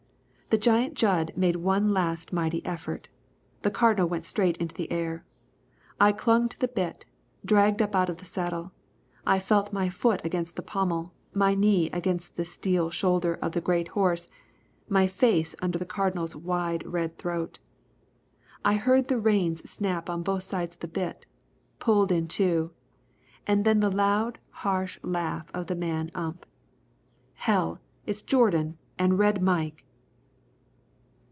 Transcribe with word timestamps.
The 0.53 0.57
giant 0.57 0.95
Jud 0.95 1.31
made 1.37 1.55
one 1.55 1.93
last 1.93 2.33
mighty 2.33 2.61
effort. 2.65 3.07
The 3.61 3.71
Cardinal 3.71 4.09
went 4.09 4.25
straight 4.25 4.57
into 4.57 4.75
the 4.75 4.91
air. 4.91 5.23
I 5.97 6.11
clung 6.11 6.49
to 6.49 6.59
the 6.59 6.67
bit, 6.67 7.05
dragged 7.45 7.81
up 7.81 7.95
out 7.95 8.09
of 8.09 8.17
the 8.17 8.25
saddle. 8.25 8.73
I 9.25 9.39
felt 9.39 9.71
my 9.71 9.87
foot 9.87 10.19
against 10.25 10.57
the 10.57 10.61
pommel, 10.61 11.13
my 11.33 11.55
knee 11.55 11.89
against 11.91 12.35
the 12.35 12.43
steel 12.43 12.89
shoulder 12.89 13.35
of 13.41 13.53
the 13.53 13.61
great 13.61 13.87
horse, 13.95 14.27
my 14.89 15.07
face 15.07 15.55
under 15.61 15.79
the 15.79 15.85
Cardinal's 15.85 16.35
wide 16.35 16.85
red 16.85 17.17
throat. 17.17 17.59
I 18.65 18.73
heard 18.73 19.07
the 19.07 19.19
reins 19.21 19.61
snap 19.69 20.09
on 20.09 20.21
both 20.21 20.43
sides 20.43 20.75
of 20.75 20.81
the 20.81 20.89
bit 20.89 21.25
pulled 21.79 22.11
in 22.11 22.27
two. 22.27 22.71
And 23.47 23.63
then 23.63 23.79
the 23.79 23.89
loud, 23.89 24.37
harsh 24.49 24.99
laugh 25.01 25.49
of 25.53 25.67
the 25.67 25.77
man 25.77 26.11
Ump. 26.13 26.45
"Hell! 27.35 27.79
It's 28.05 28.21
Jourdan 28.21 28.77
an' 28.99 29.15
Red 29.15 29.41
Mike." 29.41 29.85